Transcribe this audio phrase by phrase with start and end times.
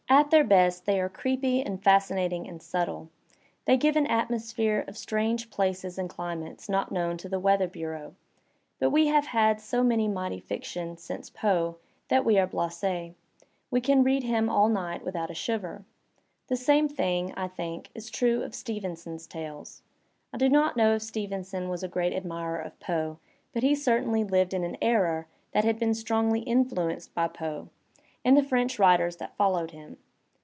[0.09, 3.09] At their best they are creepy and fascinating and subtle;
[3.63, 7.65] they give an atmosphere of strange places and cli mates not known to the weather
[7.65, 8.13] bureau,
[8.77, 11.77] but we have had so much mighty fiction since Poe
[12.09, 13.13] that we are blasSs;
[13.71, 15.85] we can read him all night without a shiver.
[16.47, 19.81] The same thing, I think, is true of Stevenson's tales.
[20.33, 23.17] I do not know if Steven son was a great admirer of Poe,
[23.53, 27.69] but he certainly lived in an era that had been strongly influenced by Poe
[28.23, 29.71] and the French Digitized by Google 146 THE SPIRIT OF AMERICAN LITERATURE writers that followed
[29.71, 29.97] him.